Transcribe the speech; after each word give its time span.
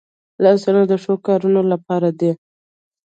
لاسونه 0.43 0.81
د 0.87 0.93
ښو 1.03 1.13
کارونو 1.27 1.61
لپاره 1.71 2.09
دي 2.19 2.31